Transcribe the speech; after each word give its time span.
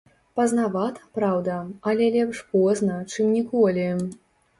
Пазнавата, 0.37 1.01
праўда, 1.17 1.57
але 1.91 2.07
лепш 2.15 2.39
позна, 2.55 2.97
чым 3.11 3.29
ніколі. 3.37 3.85